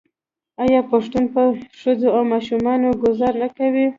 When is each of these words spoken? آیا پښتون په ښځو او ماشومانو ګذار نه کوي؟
آیا 0.63 0.81
پښتون 0.91 1.23
په 1.33 1.41
ښځو 1.81 2.07
او 2.15 2.21
ماشومانو 2.33 2.89
ګذار 3.03 3.33
نه 3.41 3.47
کوي؟ 3.57 3.85